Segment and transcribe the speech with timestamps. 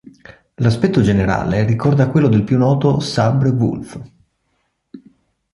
[0.55, 4.01] L'aspetto generale ricorda quello del più noto "Sabre Wulf".